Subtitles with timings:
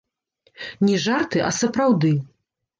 [0.87, 2.15] Не жарты, а сапраўды.